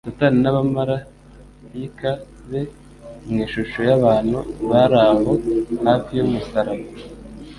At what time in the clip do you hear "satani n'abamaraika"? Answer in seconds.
0.07-2.09